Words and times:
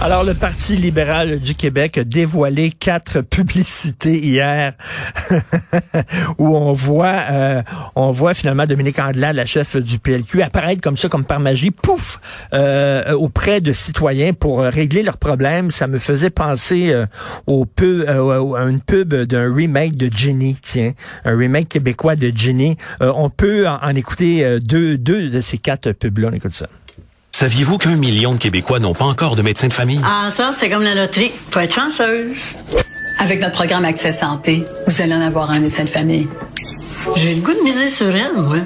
Alors, 0.00 0.22
le 0.22 0.34
Parti 0.34 0.76
libéral 0.76 1.40
du 1.40 1.56
Québec 1.56 1.98
a 1.98 2.04
dévoilé 2.04 2.70
quatre 2.70 3.20
publicités 3.28 4.16
hier 4.16 4.74
où 6.38 6.56
on 6.56 6.72
voit, 6.72 7.16
euh, 7.30 7.62
on 7.96 8.12
voit 8.12 8.32
finalement 8.32 8.64
Dominique 8.64 9.00
Andelade, 9.00 9.34
la 9.34 9.44
chef 9.44 9.76
du 9.76 9.98
PLQ, 9.98 10.40
apparaître 10.42 10.80
comme 10.80 10.96
ça, 10.96 11.08
comme 11.08 11.24
par 11.24 11.40
magie, 11.40 11.72
pouf, 11.72 12.20
euh, 12.52 13.12
auprès 13.14 13.60
de 13.60 13.72
citoyens 13.72 14.34
pour 14.34 14.60
régler 14.60 15.02
leurs 15.02 15.16
problèmes. 15.16 15.72
Ça 15.72 15.88
me 15.88 15.98
faisait 15.98 16.30
penser 16.30 16.92
euh, 16.92 17.06
au 17.48 17.66
pub, 17.66 18.08
à 18.08 18.62
une 18.68 18.80
pub 18.80 19.12
d'un 19.14 19.52
remake 19.52 19.96
de 19.96 20.08
Ginny, 20.14 20.56
tiens, 20.62 20.92
un 21.24 21.36
remake 21.36 21.70
québécois 21.70 22.14
de 22.14 22.30
Ginny. 22.32 22.76
on 23.00 23.30
peut 23.30 23.66
en, 23.66 23.80
en 23.82 23.96
écouter 23.96 24.60
deux, 24.60 24.96
deux 24.96 25.28
de 25.28 25.40
ces 25.40 25.58
quatre 25.58 25.90
pubs-là. 25.90 26.28
On 26.30 26.34
écoute 26.34 26.54
ça. 26.54 26.68
Saviez-vous 27.38 27.78
qu'un 27.78 27.94
million 27.94 28.32
de 28.32 28.38
Québécois 28.38 28.80
n'ont 28.80 28.94
pas 28.94 29.04
encore 29.04 29.36
de 29.36 29.42
médecin 29.42 29.68
de 29.68 29.72
famille? 29.72 30.00
Ah, 30.02 30.28
ça, 30.32 30.50
c'est 30.52 30.68
comme 30.68 30.82
la 30.82 30.96
loterie. 30.96 31.30
Faut 31.52 31.60
être 31.60 31.72
chanceuse. 31.72 32.56
Avec 33.20 33.40
notre 33.40 33.52
programme 33.52 33.84
Accès 33.84 34.10
Santé, 34.10 34.66
vous 34.88 35.00
allez 35.00 35.14
en 35.14 35.20
avoir 35.20 35.52
un 35.52 35.60
médecin 35.60 35.84
de 35.84 35.88
famille. 35.88 36.26
J'ai 37.14 37.36
le 37.36 37.40
goût 37.40 37.52
de 37.54 37.62
miser 37.62 37.86
sur 37.86 38.08
elle, 38.08 38.42
moi. 38.42 38.56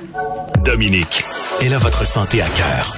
Dominique, 0.64 1.20
elle 1.60 1.74
a 1.74 1.76
votre 1.76 2.06
santé 2.06 2.40
à 2.40 2.48
cœur. 2.48 2.96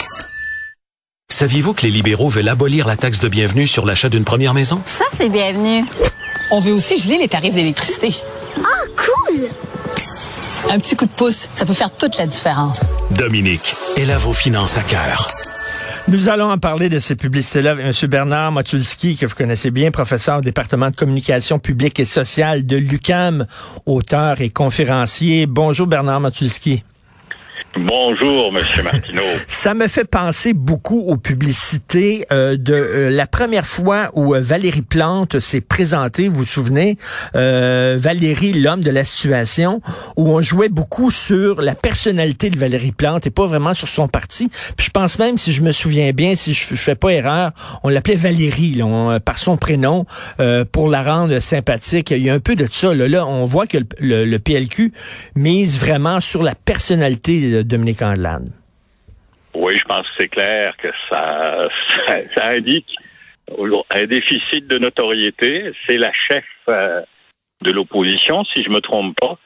Saviez-vous 1.33 1.75
que 1.75 1.83
les 1.83 1.91
libéraux 1.91 2.29
veulent 2.29 2.51
abolir 2.51 2.87
la 2.87 2.95
taxe 2.95 3.19
de 3.19 3.27
bienvenue 3.27 3.67
sur 3.67 3.85
l'achat 3.85 4.09
d'une 4.09 4.25
première 4.25 4.55
maison? 4.55 4.81
Ça, 4.85 5.07
c'est 5.13 5.29
bienvenu. 5.29 5.85
On 6.53 6.61
veut 6.61 6.73
aussi 6.73 6.99
geler 6.99 7.19
les 7.19 7.27
tarifs 7.27 7.55
d'électricité. 7.55 8.15
Ah, 8.61 8.85
cool! 8.97 9.49
Un 10.71 10.79
petit 10.79 10.95
coup 10.95 11.07
de 11.07 11.11
pouce, 11.11 11.49
ça 11.53 11.67
peut 11.67 11.75
faire 11.75 11.91
toute 11.91 12.17
la 12.17 12.29
différence. 12.29 12.97
Dominique, 13.11 13.75
elle 13.97 14.13
a 14.13 14.19
vos 14.19 14.33
finances 14.33 14.79
à 14.79 14.83
cœur. 14.83 15.35
Nous 16.07 16.29
allons 16.29 16.51
en 16.51 16.59
parler 16.59 16.91
de 16.91 17.01
ces 17.01 17.17
publicités-là 17.17 17.71
avec 17.71 17.87
M. 17.87 18.11
Bernard 18.11 18.53
Matulski, 18.53 19.17
que 19.17 19.25
vous 19.25 19.35
connaissez 19.35 19.71
bien, 19.71 19.91
professeur 19.91 20.39
au 20.39 20.41
département 20.43 20.91
de 20.91 20.97
communication 20.97 21.59
publique 21.59 21.99
et 21.99 22.05
sociale 22.05 22.67
de 22.67 22.77
l'UCAM, 22.77 23.47
auteur 23.87 24.43
et 24.43 24.51
conférencier. 24.51 25.47
Bonjour 25.47 25.87
Bernard 25.87 26.21
Matulski. 26.21 26.85
Bonjour, 27.77 28.53
Monsieur 28.53 28.83
Martineau. 28.85 29.23
Ça 29.49 29.75
me 29.75 29.89
fait 29.89 30.05
penser 30.05 30.53
beaucoup 30.53 31.01
aux 31.01 31.17
publicités 31.17 32.25
euh, 32.31 32.57
de 32.57 32.73
euh, 32.73 33.11
la 33.11 33.27
première 33.27 33.67
fois 33.67 34.11
où 34.15 34.35
euh, 34.35 34.41
Valérie 34.41 34.83
Plante 34.83 35.41
s'est 35.41 35.61
présentée, 35.61 36.29
vous 36.29 36.37
vous 36.37 36.45
souvenez, 36.45 36.97
Valérie, 37.35 38.53
l'homme 38.53 38.83
de 38.83 38.91
la 38.91 39.05
situation, 39.05 39.81
où 40.17 40.29
on 40.29 40.41
jouait 40.41 40.69
beaucoup 40.69 41.11
sur 41.11 41.63
la 41.63 41.75
personnalité 41.75 42.51
de 42.51 42.59
Valérie 42.59 42.93
Plante 42.93 43.27
et 43.27 43.31
pas 43.31 43.47
vraiment 43.47 43.75
sur 43.75 43.89
son 43.89 44.09
parti. 44.09 44.51
Puis 44.77 44.87
je 44.87 44.91
pense 44.91 45.19
même, 45.19 45.39
si 45.39 45.53
je 45.53 45.63
me 45.63 45.73
souviens 45.73 46.13
bien, 46.13 46.37
si 46.37 46.55
je, 46.55 46.75
fais 46.75 46.95
pas 46.95 47.11
erreur, 47.11 47.51
on 47.83 47.89
l'appelait 47.89 48.15
Valérie 48.15 48.81
par 49.25 49.39
son 49.39 49.57
prénom 49.57 50.07
pour 50.73 50.89
la 50.89 51.03
rendre 51.03 51.41
sympathique. 51.41 52.11
Il 52.11 52.23
y 52.23 52.31
a 52.31 52.35
un 52.35 52.41
peu 52.41 52.57
de 52.57 52.69
ça. 52.71 52.95
Là, 52.95 53.09
là 53.09 53.27
on 53.27 53.45
voit 53.45 53.67
que 53.67 53.79
le, 53.99 54.25
le 54.25 54.39
PLQ 54.39 54.93
mise 55.35 55.79
vraiment 55.79 56.21
sur 56.21 56.43
la 56.43 56.55
personnalité 56.55 57.64
Dominique 57.65 58.03
Andelade. 58.03 58.51
Oui, 59.55 59.77
je 59.79 59.85
pense 59.85 60.07
que 60.09 60.15
c'est 60.19 60.29
clair 60.29 60.77
que 60.77 60.89
ça, 61.09 61.69
ça, 62.35 62.49
indique 62.51 62.93
un 63.91 64.05
déficit 64.05 64.67
de 64.67 64.79
notoriété. 64.79 65.73
C'est 65.87 65.97
la 65.97 66.11
chef 66.29 66.45
euh, 66.69 67.03
de 67.63 67.71
l'opposition, 67.71 68.45
si 68.53 68.63
je 68.63 68.71
me 68.71 68.81
trompe 68.81 69.17
pas. 69.21 69.39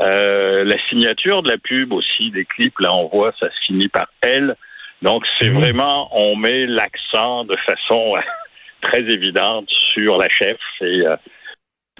Euh, 0.00 0.64
la 0.64 0.76
signature 0.88 1.42
de 1.42 1.50
la 1.50 1.58
pub 1.58 1.92
aussi, 1.92 2.30
des 2.30 2.44
clips, 2.44 2.78
là 2.80 2.94
on 2.94 3.08
voit, 3.08 3.32
ça 3.38 3.48
se 3.48 3.66
finit 3.66 3.88
par 3.88 4.08
elle. 4.22 4.56
Donc 5.02 5.24
c'est 5.38 5.48
vraiment, 5.48 6.08
on 6.12 6.36
met 6.36 6.66
l'accent 6.66 7.44
de 7.44 7.56
façon 7.56 8.14
très 8.82 9.00
évidente 9.00 9.68
sur 9.94 10.18
la 10.18 10.28
chef 10.28 10.58
et 10.80 11.06
euh, 11.06 11.16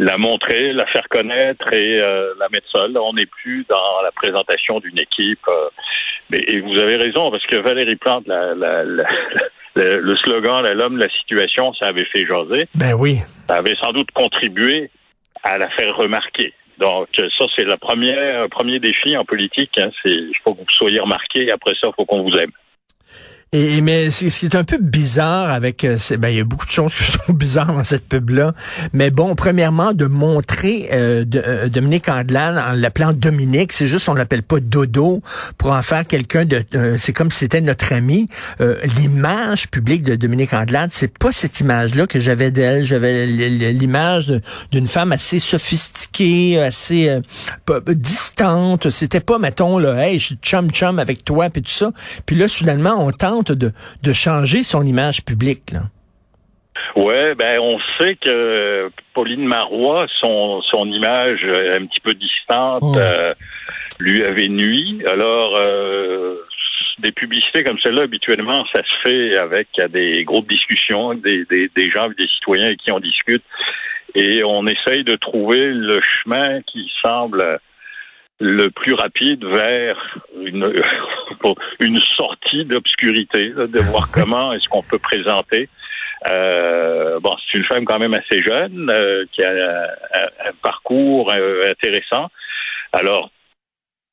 la 0.00 0.16
montrer, 0.16 0.72
la 0.72 0.86
faire 0.86 1.08
connaître 1.10 1.70
et 1.74 2.00
euh, 2.00 2.32
la 2.38 2.48
mettre 2.48 2.66
seule. 2.74 2.96
On 2.96 3.12
n'est 3.12 3.26
plus 3.26 3.66
dans 3.68 4.00
la 4.02 4.10
présentation 4.12 4.80
d'une 4.80 4.98
équipe. 4.98 5.46
Euh, 5.48 5.68
mais, 6.30 6.40
et 6.48 6.60
vous 6.60 6.78
avez 6.78 6.96
raison, 6.96 7.30
parce 7.30 7.44
que 7.46 7.56
Valérie 7.56 7.96
Plante, 7.96 8.26
la, 8.26 8.54
la, 8.54 8.82
le 9.74 10.16
slogan 10.16 10.66
l'homme 10.72 10.96
la 10.96 11.10
situation, 11.10 11.74
ça 11.74 11.88
avait 11.88 12.06
fait 12.06 12.26
jaser. 12.26 12.66
Ben 12.74 12.94
oui. 12.94 13.18
Ça 13.48 13.56
avait 13.56 13.76
sans 13.76 13.92
doute 13.92 14.10
contribué 14.12 14.90
à 15.42 15.58
la 15.58 15.68
faire 15.70 15.94
remarquer. 15.96 16.54
Donc 16.78 17.08
ça, 17.14 17.44
c'est 17.54 17.64
le 17.64 17.76
premier, 17.76 18.16
premier 18.50 18.78
défi 18.78 19.14
en 19.18 19.26
politique. 19.26 19.72
Hein, 19.78 19.90
c'est 20.02 20.10
il 20.10 20.34
faut 20.42 20.54
que 20.54 20.60
vous 20.60 20.70
soyez 20.70 20.98
remarqué. 20.98 21.50
Après 21.52 21.72
ça, 21.72 21.88
il 21.88 21.92
faut 21.94 22.06
qu'on 22.06 22.22
vous 22.22 22.36
aime. 22.38 22.52
Et, 23.52 23.80
mais 23.80 24.12
ce 24.12 24.26
qui 24.26 24.46
est 24.46 24.54
un 24.54 24.62
peu 24.62 24.78
bizarre 24.78 25.50
avec, 25.50 25.82
euh, 25.82 25.98
ben 26.18 26.28
il 26.28 26.36
y 26.36 26.40
a 26.40 26.44
beaucoup 26.44 26.66
de 26.66 26.70
choses 26.70 26.94
que 26.94 27.02
je 27.02 27.10
trouve 27.18 27.34
bizarres 27.36 27.72
dans 27.74 27.82
cette 27.82 28.06
pub 28.06 28.30
là. 28.30 28.54
Mais 28.92 29.10
bon, 29.10 29.34
premièrement, 29.34 29.92
de 29.92 30.06
montrer 30.06 30.88
euh, 30.92 31.24
de, 31.24 31.42
euh, 31.44 31.68
Dominique 31.68 32.08
Andelane 32.08 32.56
en 32.56 32.78
l'appelant 32.78 33.12
Dominique, 33.12 33.72
c'est 33.72 33.88
juste 33.88 34.08
on 34.08 34.14
l'appelle 34.14 34.44
pas 34.44 34.60
Dodo 34.60 35.20
pour 35.58 35.72
en 35.72 35.82
faire 35.82 36.06
quelqu'un 36.06 36.44
de, 36.44 36.64
c'est 36.96 37.12
comme 37.12 37.32
si 37.32 37.40
c'était 37.40 37.60
notre 37.60 37.92
ami. 37.92 38.28
l'image 38.98 39.68
publique 39.68 40.04
de 40.04 40.14
Dominique 40.14 40.54
Andelane, 40.54 40.90
c'est 40.92 41.18
pas 41.18 41.32
cette 41.32 41.58
image 41.58 41.96
là 41.96 42.06
que 42.06 42.20
j'avais 42.20 42.52
d'elle. 42.52 42.84
J'avais 42.84 43.26
l'image 43.26 44.32
d'une 44.70 44.86
femme 44.86 45.10
assez 45.10 45.40
sophistiquée, 45.40 46.60
assez 46.60 47.20
distante. 47.88 48.90
C'était 48.90 49.18
pas 49.18 49.38
mettons 49.38 49.78
là, 49.78 50.06
hey, 50.06 50.20
je 50.20 50.26
suis 50.26 50.34
chum 50.36 50.70
chum 50.70 51.00
avec 51.00 51.24
toi 51.24 51.50
puis 51.50 51.62
tout 51.62 51.72
ça. 51.72 51.90
Puis 52.26 52.36
là, 52.36 52.46
soudainement, 52.46 52.94
on 53.04 53.10
tente 53.10 53.39
de, 53.42 54.12
changer 54.12 54.62
son 54.62 54.84
image 54.84 55.24
publique. 55.24 55.72
Là? 55.72 55.82
Ouais, 56.96 57.34
ben 57.34 57.58
on 57.60 57.78
sait 57.98 58.16
que 58.16 58.90
Pauline 59.14 59.44
Marois, 59.44 60.06
son, 60.20 60.60
son 60.62 60.86
image 60.86 61.44
un 61.44 61.86
petit 61.86 62.00
peu 62.00 62.14
distante, 62.14 62.82
oh. 62.82 62.96
euh, 62.96 63.34
lui 63.98 64.24
avait 64.24 64.48
nuit. 64.48 65.02
Alors 65.06 65.56
euh, 65.56 66.44
des 66.98 67.12
publicités 67.12 67.64
comme 67.64 67.78
celle-là, 67.82 68.02
habituellement, 68.02 68.64
ça 68.74 68.82
se 68.82 69.08
fait 69.08 69.36
avec 69.36 69.68
des 69.90 70.24
groupes 70.24 70.48
de 70.48 70.54
discussion, 70.54 71.14
des, 71.14 71.44
des, 71.46 71.70
des 71.74 71.90
gens, 71.90 72.08
des 72.08 72.28
citoyens 72.28 72.66
avec 72.66 72.78
qui 72.78 72.92
on 72.92 73.00
discute, 73.00 73.44
et 74.14 74.42
on 74.44 74.66
essaye 74.66 75.04
de 75.04 75.16
trouver 75.16 75.70
le 75.72 76.00
chemin 76.00 76.60
qui 76.62 76.90
semble 77.04 77.60
le 78.40 78.70
plus 78.70 78.94
rapide 78.94 79.44
vers 79.44 80.18
une, 80.42 80.72
une 81.80 82.00
sortie 82.16 82.64
d'obscurité, 82.64 83.50
de 83.50 83.80
voir 83.80 84.10
comment 84.12 84.52
est-ce 84.54 84.66
qu'on 84.68 84.82
peut 84.82 84.98
présenter. 84.98 85.68
Euh, 86.26 87.20
bon, 87.20 87.34
c'est 87.50 87.58
une 87.58 87.64
femme 87.64 87.84
quand 87.84 87.98
même 87.98 88.14
assez 88.14 88.42
jeune, 88.42 88.90
euh, 88.90 89.24
qui 89.32 89.42
a 89.42 89.50
un, 89.50 90.52
parcours 90.62 91.32
euh, 91.32 91.62
intéressant. 91.70 92.28
Alors, 92.92 93.30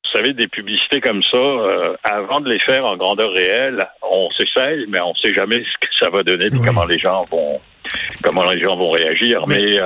vous 0.04 0.18
savez, 0.18 0.32
des 0.32 0.48
publicités 0.48 1.00
comme 1.00 1.22
ça, 1.22 1.36
euh, 1.36 1.96
avant 2.02 2.40
de 2.40 2.50
les 2.50 2.60
faire 2.60 2.86
en 2.86 2.96
grandeur 2.96 3.30
réelle, 3.32 3.86
on 4.02 4.30
s'essaye, 4.30 4.86
mais 4.88 5.00
on 5.00 5.10
ne 5.10 5.18
sait 5.22 5.34
jamais 5.34 5.58
ce 5.58 5.86
que 5.86 5.92
ça 5.98 6.10
va 6.10 6.22
donner, 6.22 6.46
comment 6.64 6.86
les 6.86 6.98
gens 6.98 7.24
vont, 7.30 7.60
comment 8.22 8.50
les 8.50 8.62
gens 8.62 8.76
vont 8.76 8.90
réagir. 8.90 9.46
Mais 9.46 9.76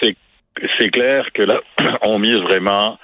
c'est 0.00 0.16
c'est 0.78 0.90
clair 0.90 1.26
que 1.32 1.42
là, 1.42 1.60
on 2.02 2.18
mise 2.18 2.36
vraiment 2.38 2.98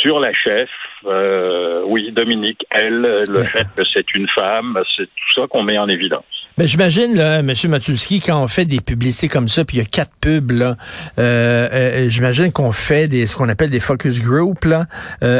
sur 0.00 0.20
la 0.20 0.32
chef, 0.32 0.70
euh, 1.06 1.82
oui, 1.86 2.12
Dominique, 2.12 2.64
elle, 2.70 3.24
le 3.28 3.42
fait 3.44 3.66
que 3.76 3.82
c'est 3.92 4.14
une 4.14 4.28
femme, 4.28 4.78
c'est 4.96 5.04
tout 5.04 5.40
ça 5.40 5.46
qu'on 5.48 5.62
met 5.62 5.78
en 5.78 5.88
évidence. 5.88 6.24
Ben, 6.58 6.66
j'imagine, 6.66 7.14
là, 7.14 7.40
M. 7.40 7.52
Matulski, 7.68 8.20
quand 8.20 8.42
on 8.42 8.48
fait 8.48 8.64
des 8.64 8.80
publicités 8.80 9.28
comme 9.28 9.46
ça, 9.46 9.64
puis 9.66 9.76
il 9.76 9.80
y 9.80 9.82
a 9.82 9.86
quatre 9.86 10.12
pubs, 10.20 10.52
là, 10.52 10.76
euh, 11.18 11.68
euh, 11.70 12.08
j'imagine 12.08 12.50
qu'on 12.50 12.72
fait 12.72 13.08
des, 13.08 13.26
ce 13.26 13.36
qu'on 13.36 13.50
appelle 13.50 13.68
des 13.68 13.80
focus 13.80 14.22
group, 14.22 14.64
là, 14.64 14.86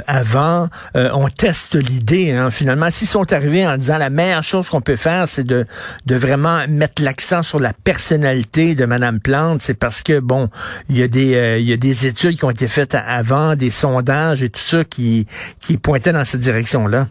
avant, 0.07 0.69
on 0.95 1.29
teste 1.29 1.75
l'idée, 1.75 2.33
hein, 2.33 2.51
finalement. 2.51 2.91
S'ils 2.91 3.09
sont 3.09 3.33
arrivés 3.33 3.67
en 3.67 3.77
disant 3.77 3.99
la 3.99 4.11
meilleure 4.11 4.43
chose 4.43 4.69
qu'on 4.69 4.83
peut 4.83 4.97
faire, 4.97 5.27
c'est 5.27 5.45
de, 5.45 5.65
de 6.05 6.15
vraiment 6.15 6.67
mettre 6.69 7.03
l'accent 7.03 7.43
sur 7.43 7.61
la 7.61 7.73
personnalité 7.73 8.75
de 8.75 8.85
Mme 8.85 9.21
Plante, 9.21 9.63
c'est 9.63 9.79
parce 9.79 10.03
que, 10.03 10.21
bon, 10.21 10.51
il 10.91 10.99
y 10.99 11.03
a 11.03 11.09
des, 11.09 11.59
il 11.61 11.69
y 11.69 11.73
a 11.73 11.77
des 11.79 12.07
études 12.07 12.37
qui 12.37 12.45
ont 12.45 12.51
été 12.51 12.69
faites 12.69 12.95
avant, 12.95 13.57
des 13.57 13.71
sondages 13.71 14.43
et 14.43 14.51
tout 14.51 14.61
ça 14.61 14.85
qui, 14.85 15.27
qui 15.61 15.79
pointait 15.79 16.13
dans 16.13 16.25
cette 16.25 16.41
direction-là? 16.41 17.07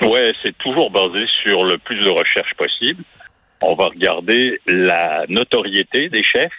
Oui, 0.00 0.20
c'est 0.42 0.56
toujours 0.58 0.90
basé 0.90 1.26
sur 1.44 1.64
le 1.64 1.76
plus 1.78 1.98
de 2.00 2.10
recherches 2.10 2.54
possible. 2.54 3.02
On 3.60 3.74
va 3.74 3.86
regarder 3.86 4.60
la 4.66 5.24
notoriété 5.28 6.08
des 6.08 6.22
chefs. 6.22 6.52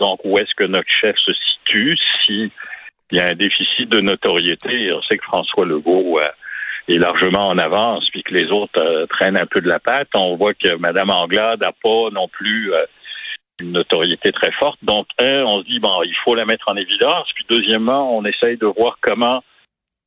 Donc, 0.00 0.20
où 0.24 0.38
est-ce 0.38 0.54
que 0.56 0.64
notre 0.64 0.88
chef 1.00 1.16
se 1.18 1.32
situe? 1.32 1.96
S'il 2.24 2.50
y 3.12 3.20
a 3.20 3.28
un 3.28 3.34
déficit 3.34 3.88
de 3.90 4.00
notoriété? 4.00 4.92
On 4.92 5.02
sait 5.02 5.18
que 5.18 5.24
François 5.24 5.66
Legault 5.66 6.18
euh, 6.20 6.28
est 6.88 6.98
largement 6.98 7.48
en 7.48 7.58
avance, 7.58 8.08
puis 8.10 8.22
que 8.22 8.32
les 8.32 8.50
autres 8.50 8.80
euh, 8.80 9.06
traînent 9.06 9.36
un 9.36 9.46
peu 9.46 9.60
de 9.60 9.68
la 9.68 9.78
patte. 9.78 10.08
On 10.14 10.36
voit 10.36 10.54
que 10.54 10.76
Mme 10.76 11.10
Anglade 11.10 11.60
n'a 11.60 11.72
pas 11.72 12.10
non 12.12 12.28
plus 12.28 12.72
euh, 12.72 12.78
une 13.60 13.72
notoriété 13.72 14.32
très 14.32 14.52
forte. 14.52 14.78
Donc, 14.82 15.06
un, 15.18 15.44
on 15.44 15.60
se 15.60 15.66
dit, 15.66 15.80
bon, 15.80 16.02
il 16.02 16.14
faut 16.24 16.34
la 16.34 16.46
mettre 16.46 16.70
en 16.70 16.76
évidence. 16.76 17.28
Puis, 17.34 17.44
deuxièmement, 17.48 18.16
on 18.16 18.24
essaye 18.24 18.56
de 18.56 18.66
voir 18.66 18.98
comment 19.02 19.42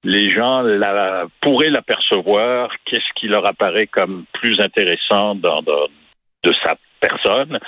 les 0.04 0.30
gens 0.30 0.62
la, 0.62 1.26
pourraient 1.42 1.70
l'apercevoir, 1.70 2.72
qu'est-ce 2.86 3.14
qui 3.16 3.28
leur 3.28 3.46
apparaît 3.46 3.88
comme 3.88 4.26
plus 4.34 4.60
intéressant 4.60 5.36
dans, 5.36 5.62
de 6.44 6.54
sa 6.64 6.76
personne. 7.00 7.60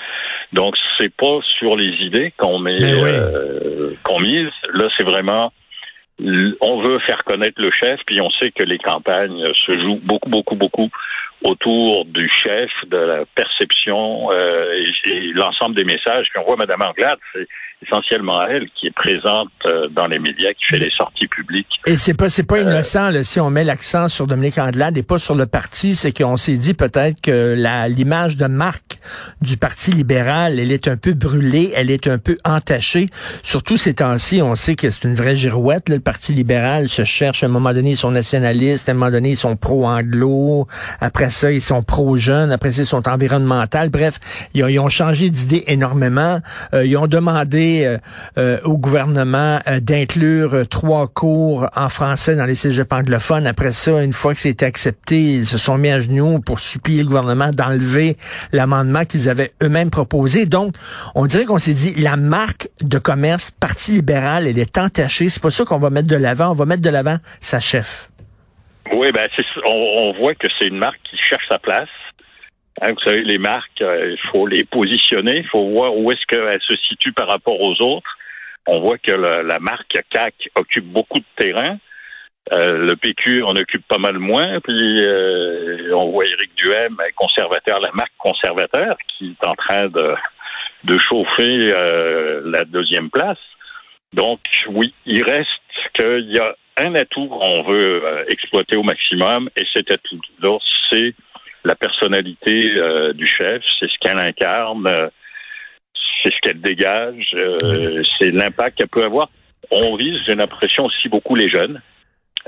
Donc, 0.54 0.76
c'est 0.98 1.14
pas 1.14 1.40
sur 1.60 1.76
les 1.76 1.94
idées 2.06 2.34
qu'on 2.38 2.60
met, 2.60 2.82
euh, 2.82 3.94
qu'on 4.04 4.20
mise. 4.20 4.50
Là, 4.74 4.88
c'est 4.98 5.04
vraiment, 5.04 5.52
on 6.20 6.82
veut 6.82 7.00
faire 7.00 7.24
connaître 7.24 7.62
le 7.62 7.72
chef, 7.72 8.00
puis 8.06 8.22
on 8.22 8.30
sait 8.32 8.52
que 8.52 8.64
les 8.64 8.78
campagnes 8.78 9.46
se 9.66 9.72
jouent 9.74 10.02
beaucoup, 10.04 10.30
beaucoup, 10.30 10.56
beaucoup 10.56 10.90
autour 11.44 12.06
du 12.06 12.30
chef, 12.30 12.70
de 12.88 12.98
la 12.98 13.26
perception 13.34 14.30
euh, 14.32 14.84
et, 15.06 15.10
et 15.10 15.34
l'ensemble 15.34 15.76
des 15.76 15.86
messages 15.86 16.28
qu'on 16.34 16.44
voit 16.44 16.56
Mme 16.56 16.82
Anglade. 16.82 17.18
Essentiellement 17.84 18.46
elle 18.46 18.68
qui 18.80 18.88
est 18.88 18.96
présente 18.96 19.50
euh, 19.66 19.88
dans 19.90 20.08
les 20.08 20.20
médias, 20.20 20.52
qui 20.54 20.66
fait 20.70 20.80
les 20.80 20.92
sorties 20.96 21.28
publiques. 21.28 21.68
Et 21.88 21.98
c'est 21.98 22.14
pas 22.14 22.30
c'est 22.30 22.44
pas 22.44 22.58
euh, 22.58 22.64
innocent 22.64 23.10
là, 23.10 23.24
si 23.24 23.40
on 23.40 23.50
met 23.50 23.64
l'accent 23.64 24.08
sur 24.08 24.28
Dominique 24.28 24.58
Andelade 24.58 24.98
et 24.98 25.04
pas 25.04 25.20
sur 25.20 25.36
le 25.36 25.48
parti, 25.48 25.96
c'est 25.96 26.16
qu'on 26.16 26.38
s'est 26.38 26.58
dit 26.58 26.74
peut-être 26.74 27.22
que 27.22 27.56
la 27.58 27.88
l'image 27.88 28.38
de 28.38 28.46
marque 28.46 29.00
du 29.42 29.58
Parti 29.58 29.92
libéral, 29.92 30.60
elle 30.60 30.72
est 30.72 30.88
un 30.88 30.98
peu 30.98 31.14
brûlée, 31.14 31.72
elle 31.76 31.90
est 31.90 32.08
un 32.08 32.18
peu 32.18 32.38
entachée. 32.46 33.08
Surtout 33.44 33.78
ces 33.78 33.96
temps-ci, 33.96 34.42
on 34.42 34.56
sait 34.56 34.76
que 34.76 34.90
c'est 34.90 35.08
une 35.08 35.16
vraie 35.16 35.36
girouette. 35.36 35.90
le 35.90 36.00
Parti 36.00 36.34
libéral 36.34 36.90
se 36.90 37.04
cherche 37.04 37.44
à 37.44 37.48
un 37.48 37.50
moment 37.50 37.74
donné, 37.74 37.92
ils 37.92 37.98
sont 37.98 38.12
nationalistes, 38.12 38.90
à 38.90 38.92
un 38.92 38.96
moment 38.96 39.12
donné, 39.12 39.32
ils 39.32 39.38
sont 39.38 39.56
pro-anglo, 39.56 40.68
après 41.00 41.32
ça, 41.32 41.52
ils 41.52 41.62
sont 41.62 41.82
pro-jeunes, 41.84 42.52
après 42.52 42.72
ça, 42.72 42.84
ils 42.84 42.86
sont 42.86 43.08
environnementaux. 43.08 43.90
Bref, 43.92 44.20
ils 44.54 44.64
ont, 44.64 44.68
ils 44.68 44.80
ont 44.80 44.90
changé 44.90 45.30
d'idée 45.30 45.64
énormément. 45.68 46.40
Euh, 46.74 46.86
ils 46.86 46.98
ont 46.98 47.08
demandé 47.08 47.71
euh, 47.80 47.98
euh, 48.38 48.60
au 48.64 48.78
gouvernement 48.78 49.60
d'inclure 49.82 50.68
trois 50.70 51.08
cours 51.08 51.68
en 51.76 51.90
français 51.90 52.36
dans 52.36 52.46
les 52.46 52.56
cégeps 52.56 52.92
anglophones. 52.92 53.48
Après 53.48 53.74
ça, 53.74 54.04
une 54.04 54.14
fois 54.14 54.34
que 54.34 54.40
c'était 54.40 54.66
accepté, 54.66 55.36
ils 55.36 55.46
se 55.46 55.58
sont 55.58 55.78
mis 55.78 55.90
à 55.90 56.00
genoux 56.00 56.40
pour 56.40 56.60
supplier 56.60 57.00
le 57.04 57.08
gouvernement 57.08 57.52
d'enlever 57.52 58.18
l'amendement 58.52 59.06
qu'ils 59.06 59.30
avaient 59.30 59.52
eux-mêmes 59.64 59.90
proposé. 59.90 60.46
Donc, 60.46 60.76
on 61.16 61.26
dirait 61.26 61.46
qu'on 61.46 61.60
s'est 61.60 61.74
dit, 61.74 61.94
la 61.96 62.18
marque 62.18 62.70
de 62.82 62.98
commerce 62.98 63.52
Parti 63.52 63.92
libéral, 63.94 64.48
elle 64.48 64.60
est 64.60 64.78
entachée. 64.78 65.30
C'est 65.30 65.42
pas 65.42 65.52
ça 65.52 65.66
qu'on 65.66 65.80
va 65.80 65.90
mettre 65.90 66.08
de 66.08 66.16
l'avant. 66.16 66.52
On 66.52 66.56
va 66.56 66.66
mettre 66.66 66.82
de 66.82 66.90
l'avant 66.90 67.18
sa 67.40 67.60
chef. 67.60 68.10
Oui, 68.94 69.12
ben 69.12 69.28
on, 69.66 70.12
voit 70.20 70.36
que 70.36 70.48
c'est 70.58 70.68
une 70.68 70.78
marque 70.78 71.00
qui 71.10 71.18
cherche 71.18 71.48
sa 71.48 71.60
place. 71.60 71.90
Hein, 72.80 72.94
vous 72.94 73.00
savez, 73.04 73.24
les 73.24 73.38
marques, 73.38 73.82
euh, 73.82 74.12
il 74.12 74.30
faut 74.30 74.48
les 74.48 74.64
positionner, 74.64 75.38
il 75.38 75.48
faut 75.48 75.70
voir 75.70 75.96
où 75.96 76.12
est-ce 76.12 76.26
qu'elles 76.28 76.62
se 76.62 76.76
situent 76.88 77.14
par 77.14 77.28
rapport 77.28 77.60
aux 77.60 77.82
autres. 77.82 78.18
On 78.68 78.80
voit 78.80 78.98
que 79.00 79.12
la 79.12 79.60
marque 79.60 80.00
CAC 80.12 80.36
occupe 80.56 80.86
beaucoup 80.86 81.18
de 81.18 81.26
terrain. 81.36 81.80
Euh, 82.54 82.78
le 82.78 82.96
PQ 82.96 83.44
en 83.44 83.56
occupe 83.56 83.88
pas 83.88 83.98
mal 83.98 84.20
moins. 84.20 84.60
Puis 84.62 85.02
euh, 85.02 85.96
on 85.96 86.12
voit 86.12 86.26
Éric 86.26 86.56
Duhem, 86.56 86.96
conservateur, 87.16 87.80
la 87.80 87.92
marque 87.94 88.14
conservateur, 88.20 88.98
qui 89.08 89.36
est 89.42 89.48
en 89.48 89.56
train 89.56 89.88
de, 89.88 90.14
de 90.84 90.98
chauffer 91.00 91.74
la 92.46 92.64
deuxième 92.66 93.10
place. 93.10 93.40
Donc 94.14 94.40
oui, 94.68 94.94
il 95.06 95.24
reste 95.24 95.50
qu'il 95.94 96.32
y 96.32 96.38
a 96.38 96.56
un 96.78 96.96
atout 96.96 97.28
qu'on 97.28 97.64
veut 97.64 98.04
euh, 98.06 98.26
exploiter 98.28 98.76
au 98.76 98.84
maximum, 98.84 99.50
et 99.56 99.66
cet 99.74 99.92
atout-là, 99.92 100.58
c'est 100.90 101.14
la 101.64 101.76
personnalité 101.76 102.74
euh, 102.78 103.14
du 103.14 103.26
chef, 103.26 103.62
c'est 103.80 103.88
ce 103.90 103.98
qu'elle 104.00 104.20
incarne, 104.20 104.88
euh, 104.88 105.10
c'est 106.24 106.32
ce 106.34 106.40
qu'elle 106.42 106.62
dégage, 106.62 107.36
c'est 108.20 108.32
l'impact 108.32 108.78
qu'elle 108.78 108.88
peut 108.88 109.04
avoir. 109.04 109.30
On 109.72 109.96
vise, 109.96 110.22
j'ai 110.26 110.36
l'impression, 110.36 110.86
aussi 110.86 111.10
beaucoup 111.10 111.36
les 111.36 111.50
jeunes 111.50 111.82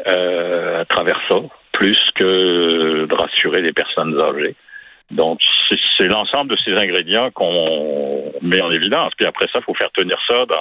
à 0.06 0.86
travers 0.86 1.20
ça, 1.28 1.36
plus 1.72 2.00
que 2.16 3.06
de 3.06 3.16
rassurer 3.16 3.62
les 3.62 3.74
personnes 3.74 4.20
âgées. 4.22 4.56
Donc, 5.12 5.40
c'est 5.98 6.08
l'ensemble 6.08 6.52
de 6.52 6.58
ces 6.66 6.72
ingrédients 6.72 7.30
qu'on 7.32 8.32
met 8.42 8.62
en 8.62 8.72
évidence. 8.72 9.12
Puis 9.18 9.26
après 9.26 9.46
ça, 9.46 9.60
il 9.60 9.64
faut 9.64 9.76
faire 9.76 9.92
tenir 9.92 10.18
ça 10.28 10.46
dans 10.46 10.56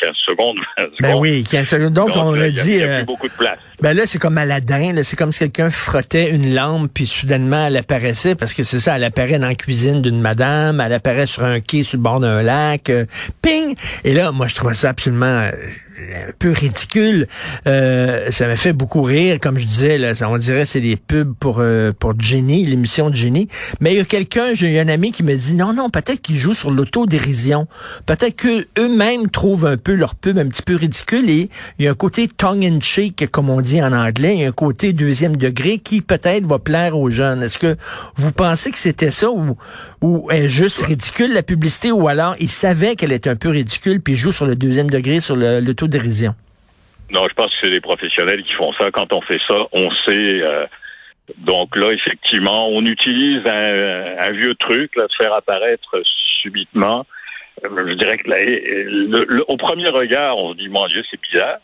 15 0.00 0.10
secondes. 0.26 0.58
Ben 1.00 1.16
oui, 1.16 1.42
15 1.42 1.68
secondes. 1.68 1.92
Donc, 1.92 2.10
on 2.16 2.34
a, 2.40 2.50
dit... 2.50 2.72
Il 2.72 2.76
y 2.78 2.84
a, 2.84 3.04
beaucoup 3.04 3.28
de 3.28 3.36
place. 3.36 3.58
Ben 3.80 3.96
là, 3.96 4.06
c'est 4.06 4.18
comme 4.18 4.38
Aladdin. 4.38 4.94
C'est 5.02 5.16
comme 5.16 5.32
si 5.32 5.40
quelqu'un 5.40 5.70
frottait 5.70 6.30
une 6.30 6.54
lampe, 6.54 6.90
puis 6.94 7.06
soudainement, 7.06 7.66
elle 7.66 7.76
apparaissait, 7.76 8.34
parce 8.34 8.54
que 8.54 8.62
c'est 8.62 8.80
ça, 8.80 8.96
elle 8.96 9.04
apparaît 9.04 9.38
dans 9.38 9.48
la 9.48 9.54
cuisine 9.54 10.02
d'une 10.02 10.20
madame, 10.20 10.80
elle 10.80 10.92
apparaît 10.92 11.26
sur 11.26 11.44
un 11.44 11.60
quai 11.60 11.82
sur 11.82 11.98
le 11.98 12.02
bord 12.02 12.20
d'un 12.20 12.42
lac. 12.42 12.90
Euh, 12.90 13.06
ping! 13.42 13.74
Et 14.04 14.14
là, 14.14 14.30
moi, 14.32 14.46
je 14.46 14.54
trouve 14.54 14.74
ça 14.74 14.90
absolument... 14.90 15.50
Euh, 15.98 16.28
un 16.28 16.32
peu 16.38 16.50
ridicule. 16.50 17.26
Euh, 17.66 18.30
ça 18.30 18.46
m'a 18.46 18.56
fait 18.56 18.72
beaucoup 18.72 19.02
rire, 19.02 19.38
comme 19.40 19.58
je 19.58 19.66
disais, 19.66 19.98
là, 19.98 20.12
on 20.28 20.36
dirait 20.36 20.64
c'est 20.64 20.80
des 20.80 20.96
pubs 20.96 21.34
pour 21.38 21.58
euh, 21.60 21.92
pour 21.98 22.18
Jenny, 22.18 22.66
l'émission 22.66 23.10
de 23.10 23.16
Jenny. 23.16 23.48
Mais 23.80 23.92
il 23.92 23.98
y 23.98 24.00
a 24.00 24.04
quelqu'un, 24.04 24.54
j'ai 24.54 24.78
un 24.80 24.88
ami 24.88 25.12
qui 25.12 25.22
me 25.22 25.34
dit 25.34 25.54
non, 25.54 25.72
non, 25.72 25.90
peut-être 25.90 26.20
qu'ils 26.20 26.36
jouent 26.36 26.54
sur 26.54 26.70
l'autodérision. 26.70 27.66
Peut-être 28.06 28.36
qu'eux-mêmes 28.36 29.28
trouvent 29.28 29.66
un 29.66 29.76
peu 29.76 29.94
leur 29.94 30.14
pub 30.14 30.38
un 30.38 30.46
petit 30.46 30.62
peu 30.62 30.76
ridicule 30.76 31.30
et 31.30 31.48
il 31.78 31.84
y 31.84 31.88
a 31.88 31.92
un 31.92 31.94
côté 31.94 32.28
tongue 32.28 32.64
in 32.64 32.80
cheek, 32.80 33.30
comme 33.30 33.48
on 33.48 33.60
dit 33.60 33.82
en 33.82 33.92
anglais, 33.92 34.34
il 34.34 34.40
y 34.42 34.44
a 34.44 34.48
un 34.48 34.52
côté 34.52 34.92
deuxième 34.92 35.36
degré 35.36 35.78
qui 35.78 36.00
peut-être 36.02 36.46
va 36.46 36.58
plaire 36.58 36.98
aux 36.98 37.10
jeunes. 37.10 37.42
Est-ce 37.42 37.58
que 37.58 37.76
vous 38.16 38.32
pensez 38.32 38.70
que 38.70 38.78
c'était 38.78 39.10
ça 39.10 39.30
ou 39.30 39.56
ou 40.02 40.30
est 40.30 40.48
juste 40.48 40.82
ridicule 40.82 41.32
la 41.32 41.42
publicité 41.42 41.90
ou 41.92 42.08
alors 42.08 42.34
ils 42.40 42.50
savaient 42.50 42.96
qu'elle 42.96 43.12
était 43.12 43.30
un 43.30 43.36
peu 43.36 43.48
ridicule 43.48 44.00
puis 44.00 44.14
ils 44.14 44.16
jouent 44.16 44.32
sur 44.32 44.46
le 44.46 44.56
deuxième 44.56 44.90
degré 44.90 45.20
sur 45.20 45.36
l'auto 45.36 45.85
Non, 47.10 47.26
je 47.28 47.34
pense 47.34 47.46
que 47.46 47.56
c'est 47.62 47.70
des 47.70 47.80
professionnels 47.80 48.42
qui 48.42 48.52
font 48.54 48.72
ça. 48.74 48.90
Quand 48.90 49.12
on 49.12 49.20
fait 49.22 49.40
ça, 49.46 49.56
on 49.72 49.90
sait. 50.04 50.42
Euh, 50.42 50.66
donc 51.38 51.74
là, 51.76 51.92
effectivement, 51.92 52.68
on 52.68 52.84
utilise 52.84 53.42
un, 53.48 54.30
vieux 54.32 54.54
truc, 54.56 54.94
là, 54.96 55.04
de 55.04 55.12
faire 55.18 55.32
apparaître 55.32 56.02
subitement. 56.42 57.06
Euh, 57.64 57.88
je 57.88 57.94
dirais 57.94 58.18
que 58.18 59.42
au 59.48 59.56
premier 59.56 59.88
regard, 59.88 60.36
on 60.38 60.52
se 60.52 60.58
dit, 60.58 60.68
mon 60.68 60.86
Dieu, 60.86 61.02
c'est 61.10 61.20
bizarre. 61.20 61.58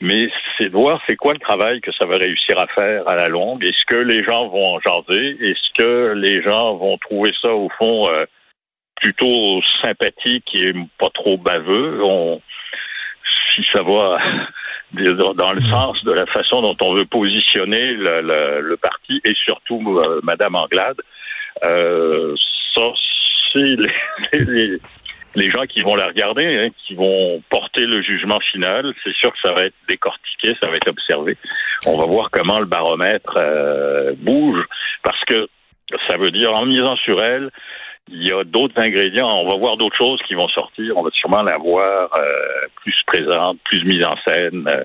Mais 0.00 0.28
c'est 0.56 0.68
de 0.68 0.72
voir 0.72 1.00
c'est 1.08 1.16
quoi 1.16 1.32
le 1.32 1.38
travail 1.38 1.80
que 1.80 1.90
ça 1.98 2.06
va 2.06 2.16
réussir 2.16 2.58
à 2.58 2.66
faire 2.68 3.08
à 3.08 3.16
la 3.16 3.28
longue. 3.28 3.64
Est-ce 3.64 3.84
que 3.86 3.96
les 3.96 4.22
gens 4.24 4.48
vont 4.48 4.76
en 4.76 4.80
jaser? 4.80 5.36
Est-ce 5.40 5.82
que 5.82 6.12
les 6.14 6.42
gens 6.42 6.76
vont 6.76 6.96
trouver 6.98 7.32
ça, 7.42 7.48
au 7.48 7.68
fond, 7.78 8.08
euh, 8.08 8.24
plutôt 9.00 9.60
sympathique 9.82 10.48
et 10.54 10.72
pas 10.98 11.10
trop 11.10 11.36
baveux? 11.36 12.02
On, 12.02 12.40
si 13.56 13.62
ça 13.72 13.82
va 13.82 14.18
dans 15.34 15.52
le 15.52 15.60
sens 15.62 16.02
de 16.04 16.12
la 16.12 16.26
façon 16.26 16.62
dont 16.62 16.76
on 16.80 16.94
veut 16.94 17.06
positionner 17.06 17.94
le, 17.94 18.76
parti 18.76 19.20
et 19.24 19.34
surtout 19.34 19.82
euh, 19.98 20.20
Madame 20.22 20.54
Anglade, 20.54 21.00
euh, 21.64 22.34
ça 22.74 22.82
c'est 23.52 23.76
les, 24.32 24.78
les, 25.34 25.50
gens 25.50 25.64
qui 25.64 25.82
vont 25.82 25.94
la 25.94 26.06
regarder, 26.06 26.44
hein, 26.44 26.68
qui 26.86 26.94
vont 26.94 27.42
porter 27.50 27.86
le 27.86 28.02
jugement 28.02 28.38
final. 28.52 28.92
C'est 29.02 29.14
sûr 29.14 29.32
que 29.32 29.38
ça 29.42 29.52
va 29.52 29.62
être 29.62 29.74
décortiqué, 29.88 30.54
ça 30.62 30.68
va 30.68 30.76
être 30.76 30.88
observé. 30.88 31.36
On 31.86 31.96
va 31.96 32.04
voir 32.04 32.30
comment 32.30 32.58
le 32.58 32.66
baromètre 32.66 33.36
euh, 33.38 34.12
bouge 34.18 34.64
parce 35.02 35.22
que 35.24 35.48
ça 36.08 36.16
veut 36.16 36.30
dire 36.30 36.52
en 36.52 36.66
misant 36.66 36.96
sur 36.96 37.22
elle, 37.22 37.50
il 38.08 38.26
y 38.26 38.32
a 38.32 38.44
d'autres 38.44 38.80
ingrédients. 38.80 39.28
On 39.28 39.48
va 39.48 39.56
voir 39.56 39.76
d'autres 39.76 39.96
choses 39.96 40.20
qui 40.26 40.34
vont 40.34 40.48
sortir. 40.48 40.96
On 40.96 41.02
va 41.02 41.10
sûrement 41.12 41.42
la 41.42 41.56
voir 41.58 42.10
euh, 42.18 42.66
plus 42.76 42.94
présente, 43.06 43.58
plus 43.64 43.84
mise 43.84 44.04
en 44.04 44.14
scène. 44.26 44.64
Euh, 44.68 44.82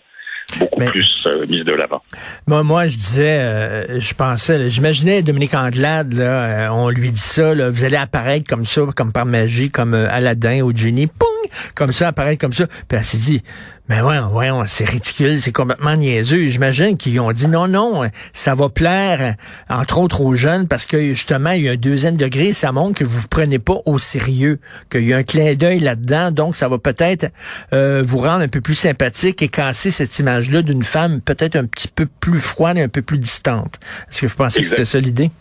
beaucoup 0.60 0.82
plus 0.82 1.10
euh, 1.28 1.46
mise 1.48 1.64
de 1.64 1.72
l'avant. 1.72 2.02
Moi, 2.46 2.62
moi, 2.64 2.88
je 2.88 2.98
disais, 2.98 4.00
je 4.02 4.14
pensais, 4.14 4.70
j'imaginais 4.70 5.22
Dominique 5.22 5.54
Andelade, 5.54 6.12
là, 6.12 6.74
on 6.74 6.90
lui 6.90 7.12
dit 7.12 7.22
ça, 7.22 7.56
là, 7.56 7.70
vous 7.70 7.86
allez 7.86 7.96
apparaître 7.96 8.50
comme 8.50 8.66
ça, 8.66 8.82
comme 8.94 9.14
par 9.14 9.26
magie, 9.26 9.70
comme 9.70 9.94
Aladdin 9.94 10.62
ou 10.64 10.76
Jenny, 10.76 11.08
poum, 11.08 11.30
comme 11.76 11.94
ça, 11.94 12.10
apparaître 12.10 12.40
comme 12.40 12.54
ça. 12.54 12.68
Puis 12.68 12.98
elle 12.98 13.04
s'est 13.04 13.18
dit, 13.18 13.44
mais 13.92 14.00
ouais, 14.00 14.20
ouais, 14.20 14.50
c'est 14.68 14.90
ridicule, 14.90 15.42
c'est 15.42 15.52
complètement 15.52 15.98
niaiseux. 15.98 16.48
J'imagine 16.48 16.96
qu'ils 16.96 17.20
ont 17.20 17.34
dit 17.34 17.50
non, 17.50 17.68
non, 17.68 18.10
ça 18.32 18.56
va 18.56 18.70
plaire, 18.70 19.36
entre 19.70 19.98
autres 19.98 20.22
aux 20.22 20.34
jeunes, 20.34 20.70
parce 20.70 20.86
que 20.86 21.10
justement, 21.10 21.52
il 21.52 21.64
y 21.64 21.68
a 21.68 21.74
un 21.74 21.76
deuxième 21.76 22.16
degré, 22.16 22.54
ça 22.54 22.72
montre 22.72 23.00
que 23.00 23.04
vous 23.04 23.22
ne 23.22 23.28
prenez 23.28 23.60
pas 23.60 23.76
au 23.86 24.00
sérieux, 24.00 24.60
qu'il 24.90 25.04
y 25.04 25.14
a 25.14 25.18
un 25.18 25.24
clin 25.24 25.56
d'œil 25.56 25.80
là-dedans, 25.80 26.32
donc 26.32 26.56
ça 26.56 26.70
va 26.70 26.78
peut-être 26.78 27.34
euh, 27.74 28.02
vous 28.06 28.20
rendre 28.20 28.44
un 28.44 28.48
peu 28.48 28.62
plus 28.62 28.76
sympathique 28.76 29.42
et 29.42 29.50
casser 29.50 29.92
cette 29.92 30.18
image-là 30.20 30.62
d'une 30.62 30.84
femme 30.84 31.20
peut-être 31.20 31.58
un 31.58 31.66
petit 31.66 31.90
peu 31.90 32.06
plus 32.06 32.40
froide 32.40 32.78
et 32.78 32.84
un 32.84 32.88
peu 32.88 33.02
plus 33.02 33.18
distante. 33.18 33.78
Est-ce 34.10 34.22
que 34.22 34.28
vous 34.28 34.38
pensez 34.38 34.62
que 34.62 34.68
c'était 34.68 34.86
ça 34.86 35.00
l'idée? 35.00 35.32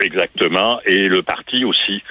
Exactement, 0.00 0.80
et 0.84 1.08
le 1.08 1.22
parti 1.22 1.64
aussi 1.64 2.02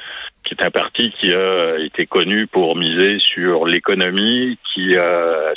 qui 0.49 0.55
est 0.55 0.65
un 0.65 0.71
parti 0.71 1.13
qui 1.21 1.31
a 1.31 1.77
été 1.77 2.07
connu 2.07 2.47
pour 2.47 2.75
miser 2.75 3.19
sur 3.19 3.67
l'économie, 3.67 4.57
qui 4.73 4.97
a 4.97 5.53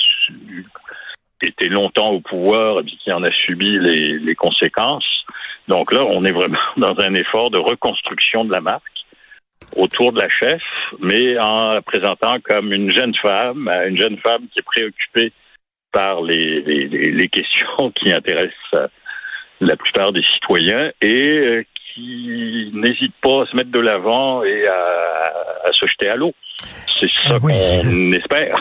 été 1.41 1.67
longtemps 1.67 2.11
au 2.11 2.21
pouvoir 2.21 2.79
et 2.79 2.85
qui 2.85 3.11
en 3.11 3.23
a 3.23 3.31
subi 3.31 3.79
les, 3.79 4.35
conséquences. 4.35 5.25
Donc 5.67 5.91
là, 5.91 6.03
on 6.03 6.23
est 6.23 6.31
vraiment 6.31 6.59
dans 6.77 6.97
un 6.99 7.15
effort 7.15 7.49
de 7.49 7.57
reconstruction 7.57 8.45
de 8.45 8.51
la 8.51 8.61
marque 8.61 8.83
autour 9.75 10.13
de 10.13 10.19
la 10.19 10.29
chef, 10.29 10.61
mais 10.99 11.39
en 11.39 11.73
la 11.73 11.81
présentant 11.81 12.37
comme 12.43 12.71
une 12.71 12.91
jeune 12.91 13.15
femme, 13.15 13.67
une 13.87 13.97
jeune 13.97 14.17
femme 14.17 14.43
qui 14.51 14.59
est 14.59 14.65
préoccupée 14.65 15.31
par 15.91 16.21
les, 16.21 16.61
les, 16.61 17.29
questions 17.29 17.91
qui 17.95 18.11
intéressent 18.11 18.89
la 19.59 19.75
plupart 19.75 20.11
des 20.11 20.23
citoyens 20.23 20.91
et 21.01 21.65
qui 21.93 22.71
n'hésitent 22.73 23.13
pas 23.21 23.43
à 23.43 23.45
se 23.51 23.55
mettre 23.55 23.71
de 23.71 23.79
l'avant 23.79 24.43
et 24.43 24.67
à, 24.67 25.69
à 25.69 25.71
se 25.73 25.85
jeter 25.87 26.09
à 26.09 26.15
l'eau. 26.15 26.33
C'est 26.99 27.07
ça 27.27 27.35
Ah 27.35 27.37
oui. 27.41 27.53
qu'on 27.81 28.11
espère. 28.13 28.55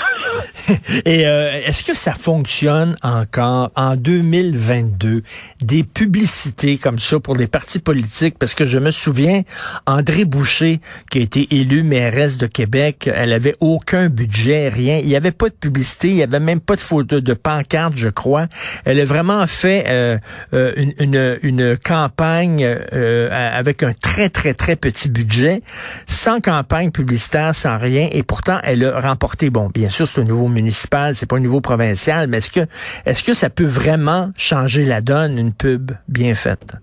Et 1.04 1.26
euh, 1.26 1.48
est-ce 1.66 1.84
que 1.84 1.94
ça 1.94 2.12
fonctionne 2.14 2.96
encore 3.02 3.70
en 3.76 3.94
2022 3.96 5.22
des 5.60 5.84
publicités 5.84 6.78
comme 6.78 6.98
ça 6.98 7.20
pour 7.20 7.36
les 7.36 7.46
partis 7.46 7.78
politiques? 7.78 8.38
Parce 8.40 8.54
que 8.54 8.66
je 8.66 8.78
me 8.78 8.90
souviens 8.90 9.42
André 9.86 10.24
Boucher 10.24 10.80
qui 11.10 11.18
a 11.18 11.22
été 11.22 11.46
élu 11.52 11.84
mairesse 11.84 12.38
de 12.38 12.46
Québec, 12.46 13.08
elle 13.12 13.32
avait 13.32 13.54
aucun 13.60 14.08
budget, 14.08 14.68
rien, 14.68 14.98
il 14.98 15.08
y 15.08 15.14
avait 15.16 15.30
pas 15.30 15.48
de 15.48 15.54
publicité, 15.54 16.08
il 16.08 16.16
y 16.16 16.22
avait 16.22 16.40
même 16.40 16.60
pas 16.60 16.74
de 16.74 16.80
photo 16.80 17.20
de 17.20 17.34
pancarte, 17.34 17.94
je 17.96 18.08
crois. 18.08 18.46
Elle 18.84 18.98
a 18.98 19.04
vraiment 19.04 19.46
fait 19.46 19.84
euh, 19.88 20.18
euh, 20.54 20.72
une, 20.76 20.94
une, 20.98 21.38
une 21.42 21.76
campagne 21.78 22.64
euh, 22.64 23.21
avec 23.30 23.82
un 23.82 23.92
très 23.92 24.28
très 24.28 24.54
très 24.54 24.76
petit 24.76 25.10
budget, 25.10 25.60
sans 26.06 26.40
campagne 26.40 26.90
publicitaire, 26.90 27.54
sans 27.54 27.78
rien 27.78 28.08
et 28.12 28.22
pourtant 28.22 28.58
elle 28.64 28.84
a 28.84 29.00
remporté 29.00 29.50
bon, 29.50 29.68
bien 29.68 29.88
sûr 29.88 30.06
c'est 30.06 30.20
au 30.20 30.24
niveau 30.24 30.48
municipal, 30.48 31.14
c'est 31.14 31.28
pas 31.28 31.36
au 31.36 31.40
niveau 31.40 31.60
provincial, 31.60 32.26
mais 32.28 32.38
est-ce 32.38 32.50
que 32.50 32.66
est-ce 33.06 33.22
que 33.22 33.34
ça 33.34 33.50
peut 33.50 33.66
vraiment 33.66 34.30
changer 34.36 34.84
la 34.84 35.00
donne 35.00 35.38
une 35.38 35.52
pub 35.54 35.92
bien 36.08 36.34
faite? 36.34 36.76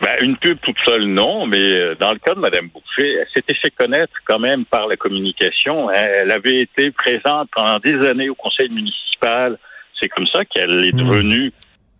Ben, 0.00 0.14
une 0.22 0.36
pub 0.36 0.58
toute 0.62 0.76
seule, 0.84 1.06
non, 1.06 1.46
mais 1.46 1.58
euh, 1.58 1.96
dans 1.98 2.12
le 2.12 2.20
cas 2.20 2.32
de 2.34 2.38
Mme 2.38 2.68
Boucher, 2.68 3.14
elle 3.20 3.26
s'était 3.34 3.54
fait 3.60 3.72
connaître 3.72 4.12
quand 4.26 4.38
même 4.38 4.64
par 4.64 4.86
la 4.86 4.96
communication. 4.96 5.90
Elle 5.90 6.30
avait 6.30 6.62
été 6.62 6.92
présente 6.92 7.48
pendant 7.52 7.80
des 7.80 7.96
années 8.06 8.28
au 8.28 8.36
conseil 8.36 8.68
municipal. 8.68 9.58
C'est 10.00 10.08
comme 10.08 10.28
ça 10.28 10.44
qu'elle 10.44 10.84
est 10.84 10.94
Mm. 10.94 10.98
devenue 11.04 11.52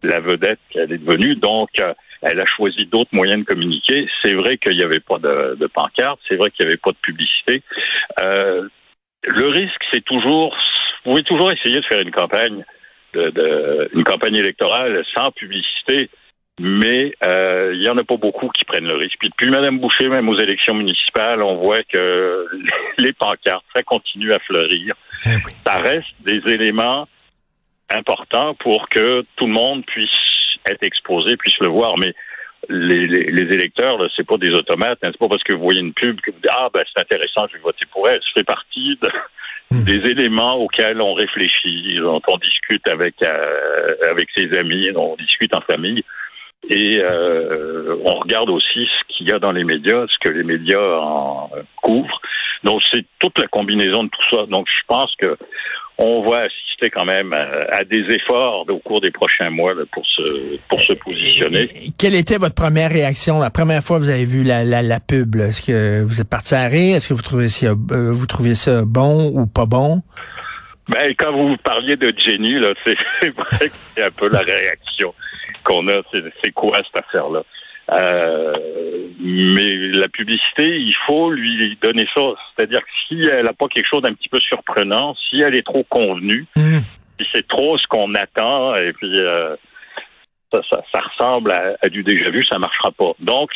la 0.05 0.21
vedette 0.21 0.61
qu'elle 0.71 0.93
est 0.93 0.99
devenue. 0.99 1.35
Donc, 1.35 1.71
euh, 1.81 1.93
elle 2.23 2.41
a 2.41 2.47
choisi 2.47 2.87
d'autres 2.87 3.11
moyens 3.13 3.41
de 3.41 3.45
communiquer. 3.45 4.09
C'est 4.23 4.35
vrai 4.35 4.59
qu'il 4.59 4.77
n'y 4.77 4.83
avait 4.83 5.01
pas 5.01 5.19
de, 5.19 5.57
de 5.57 5.67
pancarte, 5.67 6.21
c'est 6.29 6.37
vrai 6.37 6.51
qu'il 6.51 6.65
n'y 6.67 6.71
avait 6.73 6.81
pas 6.83 6.91
de 6.91 6.97
publicité. 7.03 7.63
Euh, 8.21 8.69
le 9.25 9.49
risque, 9.49 9.83
c'est 9.93 10.05
toujours, 10.05 10.57
vous 11.05 11.11
pouvez 11.11 11.23
toujours 11.23 11.53
essayer 11.53 11.77
de 11.81 11.87
faire 11.87 12.01
une 12.01 12.11
campagne, 12.11 12.65
de, 13.15 13.31
de- 13.31 13.91
une 13.95 14.05
campagne 14.05 14.37
électorale 14.37 15.05
sans 15.17 15.31
publicité, 15.33 16.11
mais 16.61 17.13
euh, 17.23 17.73
il 17.75 17.83
y 17.83 17.89
en 17.89 17.97
a 17.99 18.03
pas 18.05 18.17
beaucoup 18.17 18.49
qui 18.49 18.65
prennent 18.65 18.87
le 18.89 18.97
risque. 18.97 19.17
Puis 19.21 19.29
depuis 19.29 19.51
Mme 19.51 19.79
Boucher, 19.79 20.09
même 20.09 20.29
aux 20.29 20.39
élections 20.39 20.75
municipales, 20.75 21.41
on 21.43 21.57
voit 21.57 21.83
que 21.85 22.47
les 22.99 23.13
pancartes, 23.13 23.65
ça 23.75 23.83
continue 23.85 24.33
à 24.33 24.39
fleurir. 24.41 24.95
Eh 25.25 25.31
oui. 25.45 25.53
Ça 25.65 25.77
reste 25.77 26.09
des 26.21 26.43
éléments 26.53 27.07
importants 27.91 28.55
pour 28.55 28.89
que 28.89 29.25
tout 29.37 29.47
le 29.47 29.53
monde 29.53 29.85
puisse 29.87 30.11
être 30.67 30.83
exposé, 30.83 31.37
puisse 31.37 31.59
le 31.61 31.69
voir, 31.69 31.97
mais 31.99 32.15
les, 32.69 33.07
les, 33.07 33.31
les 33.31 33.55
électeurs, 33.55 33.99
c'est 34.17 34.27
pas 34.27 34.37
des 34.39 34.51
automates. 34.51 34.99
Hein. 35.03 35.11
C'est 35.13 35.19
pas 35.19 35.29
parce 35.29 35.43
que 35.45 35.55
vous 35.55 35.63
voyez 35.63 35.81
une 35.81 35.95
pub 35.95 36.21
que 36.21 36.31
vous 36.31 36.39
dites 36.41 36.51
ah 36.51 36.69
ben 36.73 36.83
c'est 36.93 37.01
intéressant, 37.01 37.47
je 37.49 37.57
vais 37.57 37.63
voter 37.63 37.87
pour 37.93 38.09
elle. 38.09 38.21
Ça 38.21 38.29
fait 38.41 38.45
partie 38.45 38.99
de- 39.03 39.11
Hmm. 39.71 39.85
des 39.85 39.97
éléments 40.13 40.55
auxquels 40.55 40.99
on 41.03 41.13
réfléchit, 41.13 41.99
dont 42.01 42.23
on 42.27 42.39
discute 42.39 42.89
avec 42.89 43.17
euh, 43.23 43.97
avec 44.11 44.31
ses 44.35 44.57
amis, 44.57 44.91
dont 44.95 45.13
on 45.13 45.17
discute 45.23 45.55
en 45.55 45.61
famille, 45.61 46.03
et 46.71 47.01
euh, 47.03 47.95
on 48.03 48.15
regarde 48.15 48.49
aussi 48.49 48.87
ce 48.89 49.15
qu'il 49.15 49.29
y 49.29 49.33
a 49.33 49.39
dans 49.39 49.53
les 49.53 49.65
médias, 49.65 50.07
ce 50.09 50.17
que 50.21 50.31
les 50.35 50.43
médias 50.43 50.81
en 50.81 51.51
couvrent. 51.83 52.19
Donc 52.65 52.81
c'est 52.91 53.05
toute 53.19 53.39
la 53.39 53.47
combinaison 53.47 54.05
de 54.05 54.09
tout 54.09 54.37
ça. 54.37 54.47
Donc 54.47 54.67
je 54.75 54.81
pense 54.87 55.15
que 55.17 55.37
on 56.01 56.23
va 56.31 56.43
assister 56.43 56.91
quand 56.91 57.05
même 57.05 57.33
à, 57.33 57.77
à 57.77 57.85
des 57.85 58.05
efforts 58.15 58.65
au 58.69 58.79
cours 58.79 59.01
des 59.01 59.11
prochains 59.11 59.51
mois 59.51 59.75
là, 59.75 59.83
pour 59.93 60.07
se 60.07 60.57
pour 60.69 60.81
se 60.81 60.93
positionner. 60.93 61.63
Et- 61.63 61.87
et- 61.87 61.91
Quelle 61.99 62.15
était 62.15 62.39
votre 62.39 62.55
première 62.55 62.91
réaction 62.91 63.41
la 63.41 63.51
première 63.51 63.83
fois 63.83 63.99
que 63.99 64.05
vous 64.05 64.09
avez 64.11 64.25
vu 64.25 64.45
la, 64.45 64.65
la, 64.65 64.81
la 64.83 65.01
pub? 65.01 65.35
là? 65.35 65.47
Est-ce 65.49 65.67
que 65.67 66.03
vous 66.05 66.21
êtes 66.21 66.29
parti 66.31 66.55
à 66.55 66.67
rire? 66.69 66.97
Est-ce 66.97 67.09
que 67.09 67.15
vous 67.15 67.23
trouvez 67.23 67.49
ça, 67.49 67.67
euh, 67.91 68.13
vous 68.13 68.27
trouvez 68.27 68.55
ça 68.55 68.83
bon 68.85 69.31
ou 69.35 69.47
pas 69.47 69.67
bon? 69.67 70.03
Ben, 70.89 71.13
quand 71.19 71.33
vous 71.33 71.57
parliez 71.59 71.97
de 71.97 72.13
Jenny, 72.17 72.55
là, 72.61 72.69
c'est 72.87 72.97
c'est 73.21 73.35
vrai 73.37 73.69
que 73.69 73.75
c'est 73.97 74.05
un 74.05 74.11
peu 74.11 74.29
la 74.29 74.41
réaction 74.41 75.13
qu'on 75.65 75.87
a. 75.89 76.01
C'est 76.13 76.23
c'est 76.43 76.53
quoi 76.53 76.77
cette 76.79 77.05
affaire-là? 77.05 77.43
Euh, 77.91 78.53
mais 79.21 79.71
la 79.99 80.09
publicité, 80.09 80.79
il 80.79 80.95
faut 81.07 81.31
lui 81.31 81.77
donner 81.83 82.07
ça. 82.15 82.21
C'est-à-dire 82.57 82.81
que 82.81 82.91
si 83.09 83.21
elle 83.29 83.45
n'a 83.47 83.53
pas 83.53 83.69
quelque 83.69 83.89
chose 83.89 84.03
d'un 84.03 84.13
petit 84.13 84.29
peu 84.29 84.39
surprenant, 84.41 85.15
si 85.29 85.41
elle 85.41 85.55
est 85.55 85.67
trop 85.67 85.85
convenue, 85.85 86.47
si 86.57 87.27
c'est 87.33 87.47
trop 87.49 87.79
ce 87.79 87.87
qu'on 87.89 88.15
attend, 88.15 88.77
et 88.77 88.93
puis 88.93 89.19
euh, 89.19 89.57
ça, 90.53 90.61
ça, 90.71 90.83
ça 90.93 91.01
ressemble 91.01 91.51
à, 91.53 91.77
à 91.83 91.89
du 91.89 92.03
déjà 92.03 92.31
vu, 92.31 92.45
ça 92.51 92.59
marchera 92.59 92.93
pas. 92.93 93.13
Donc, 93.21 93.51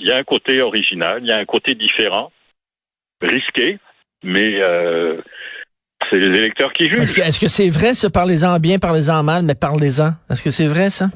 il 0.00 0.08
y 0.08 0.12
a 0.12 0.16
un 0.16 0.24
côté 0.24 0.60
original, 0.62 1.18
il 1.22 1.28
y 1.28 1.32
a 1.32 1.38
un 1.38 1.44
côté 1.44 1.74
différent, 1.74 2.30
risqué, 3.20 3.78
mais 4.22 4.60
euh, 4.60 5.20
c'est 6.08 6.18
les 6.18 6.38
électeurs 6.38 6.72
qui 6.72 6.84
Est-ce 6.84 7.00
jugent. 7.00 7.14
que 7.16 7.20
est-ce 7.28 7.40
que 7.40 7.48
c'est 7.48 7.70
vrai, 7.70 7.94
ça? 7.94 8.10
Parlez-en 8.10 8.58
bien, 8.60 8.78
parlez-en 8.78 9.22
mal, 9.22 9.42
mais 9.42 9.54
parlez-en. 9.54 10.10
Est-ce 10.30 10.42
que 10.42 10.50
c'est 10.50 10.66
vrai, 10.68 10.90
ça? 10.90 11.06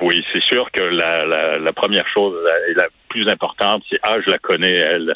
Oui, 0.00 0.22
c'est 0.32 0.42
sûr 0.54 0.70
que 0.70 0.80
la, 0.80 1.24
la, 1.24 1.58
la 1.58 1.72
première 1.72 2.06
chose 2.08 2.36
et 2.70 2.74
la 2.74 2.86
plus 3.08 3.28
importante, 3.28 3.82
c'est 3.90 3.98
ah, 4.02 4.16
je 4.24 4.30
la 4.30 4.38
connais, 4.38 4.74
elle. 4.74 5.14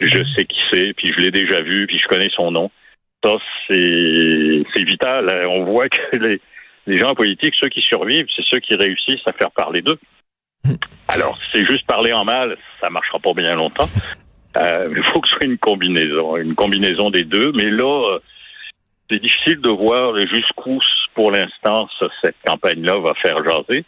Je 0.00 0.22
sais 0.34 0.44
qui 0.44 0.58
c'est, 0.70 0.92
puis 0.96 1.12
je 1.16 1.22
l'ai 1.24 1.30
déjà 1.30 1.60
vu, 1.60 1.86
puis 1.86 1.98
je 1.98 2.08
connais 2.08 2.30
son 2.36 2.50
nom. 2.50 2.70
Ça, 3.24 3.36
c'est 3.68 4.84
vital. 4.84 5.28
hein. 5.28 5.46
On 5.48 5.64
voit 5.64 5.88
que 5.88 6.16
les, 6.18 6.40
les 6.86 6.96
gens 6.96 7.14
politiques, 7.14 7.54
ceux 7.60 7.68
qui 7.68 7.80
survivent, 7.82 8.26
c'est 8.34 8.44
ceux 8.46 8.58
qui 8.58 8.74
réussissent 8.74 9.26
à 9.26 9.32
faire 9.32 9.50
parler 9.50 9.82
d'eux. 9.82 9.98
Alors, 11.08 11.36
si 11.38 11.44
c'est 11.52 11.66
juste 11.66 11.86
parler 11.86 12.12
en 12.12 12.24
mal, 12.24 12.56
ça 12.80 12.90
marchera 12.90 13.18
pas 13.18 13.34
bien 13.34 13.54
longtemps. 13.56 13.88
Euh, 14.54 14.92
il 14.94 15.02
faut 15.02 15.22
que 15.22 15.28
ce 15.28 15.36
soit 15.36 15.46
une 15.46 15.56
combinaison, 15.56 16.36
une 16.36 16.54
combinaison 16.54 17.08
des 17.08 17.24
deux. 17.24 17.52
Mais 17.52 17.70
là, 17.70 18.16
euh, 18.16 18.18
c'est 19.10 19.18
difficile 19.18 19.62
de 19.62 19.70
voir 19.70 20.14
jusqu'où, 20.26 20.78
pour 21.14 21.30
l'instant, 21.30 21.88
cette 22.20 22.36
campagne-là 22.44 22.98
va 22.98 23.14
faire 23.14 23.38
jaser. 23.42 23.86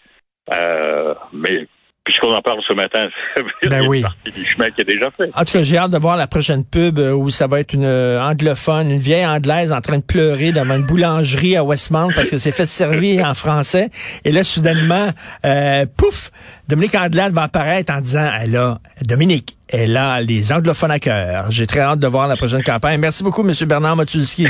Euh, 0.52 1.14
mais 1.32 1.66
puisqu'on 2.04 2.32
en 2.34 2.42
parle 2.42 2.60
ce 2.68 2.74
matin, 2.74 3.08
Ben 3.70 3.82
y 3.82 3.86
a 3.86 3.88
oui. 3.88 4.04
du 4.26 4.44
chemin 4.44 4.70
qui 4.70 4.82
est 4.82 4.84
déjà 4.84 5.10
fait. 5.10 5.30
En 5.34 5.44
tout 5.44 5.54
cas, 5.54 5.62
j'ai 5.62 5.78
hâte 5.78 5.90
de 5.90 5.96
voir 5.98 6.18
la 6.18 6.26
prochaine 6.26 6.62
pub 6.62 6.98
euh, 6.98 7.12
où 7.12 7.30
ça 7.30 7.46
va 7.46 7.60
être 7.60 7.72
une 7.72 7.86
euh, 7.86 8.20
anglophone, 8.22 8.90
une 8.90 8.98
vieille 8.98 9.26
anglaise 9.26 9.72
en 9.72 9.80
train 9.80 9.98
de 9.98 10.02
pleurer 10.02 10.52
devant 10.52 10.74
une 10.76 10.84
boulangerie 10.84 11.56
à 11.56 11.64
Westmount 11.64 12.10
parce 12.14 12.28
que 12.28 12.36
c'est 12.36 12.52
fait 12.52 12.66
servir 12.66 13.26
en 13.26 13.32
français. 13.34 13.88
Et 14.24 14.32
là, 14.32 14.44
soudainement, 14.44 15.08
euh, 15.46 15.86
pouf, 15.96 16.30
Dominique 16.68 16.94
Andelade 16.94 17.32
va 17.32 17.44
apparaître 17.44 17.92
en 17.92 18.00
disant, 18.00 18.30
elle 18.38 18.54
a, 18.56 18.78
Dominique, 19.02 19.56
elle 19.68 19.96
a 19.96 20.20
les 20.20 20.52
anglophones 20.52 20.90
à 20.90 20.98
cœur. 20.98 21.50
J'ai 21.50 21.66
très 21.66 21.80
hâte 21.80 22.00
de 22.00 22.06
voir 22.06 22.28
la 22.28 22.36
prochaine 22.36 22.62
campagne. 22.62 23.00
Merci 23.00 23.24
beaucoup, 23.24 23.48
M. 23.48 23.54
Bernard 23.66 23.96
Matulski. 23.96 24.46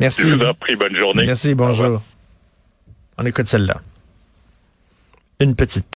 Merci. 0.00 0.22
Je 0.22 0.34
vous 0.34 0.44
en 0.44 0.54
prie, 0.54 0.74
bonne 0.74 0.98
journée. 0.98 1.26
Merci, 1.26 1.54
bonjour. 1.54 2.02
On 3.18 3.24
écoute 3.24 3.46
celle-là. 3.46 3.76
Une 5.42 5.56
petite 5.56 5.88